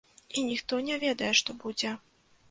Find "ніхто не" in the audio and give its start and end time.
0.45-0.95